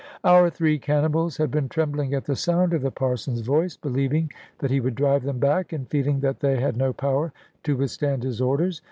Our 0.23 0.49
three 0.49 0.79
cannibals 0.79 1.37
had 1.37 1.51
been 1.51 1.69
trembling 1.69 2.15
at 2.15 2.25
the 2.25 2.35
sound 2.35 2.73
of 2.73 2.81
the 2.81 2.89
Parson's 2.89 3.41
voice, 3.41 3.77
believing 3.77 4.31
that 4.57 4.71
he 4.71 4.79
would 4.79 4.95
drive 4.95 5.21
them 5.21 5.37
back, 5.37 5.71
and 5.73 5.87
feeling 5.89 6.21
that 6.21 6.39
they 6.39 6.59
had 6.59 6.75
no 6.75 6.91
power 6.91 7.31
to 7.65 7.77
withstand 7.77 8.23
his 8.23 8.41
orders. 8.41 8.79